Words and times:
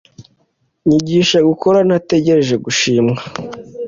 Nyigisha 0.87 1.37
gukora 1.49 1.79
ntategereje 1.87 2.55
gushimwa 2.65 3.17